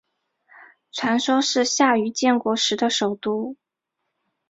[0.91, 3.55] 传说是夏禹建国时的首都。